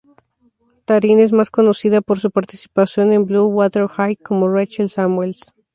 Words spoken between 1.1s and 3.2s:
es más conocida por su participación